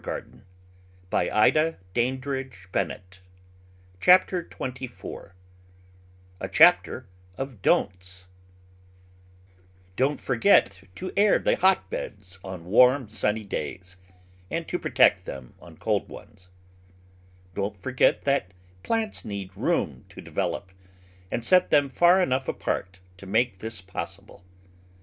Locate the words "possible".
23.81-24.43